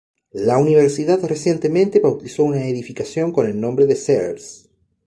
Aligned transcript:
La 0.31 0.57
Universidad 0.57 1.23
recientemente 1.25 1.99
bautizó 1.99 2.43
una 2.43 2.65
edificación 2.65 3.31
con 3.31 3.45
el 3.45 3.61
nombre 3.61 3.85
de 3.85 3.95
Sears. 3.95 4.67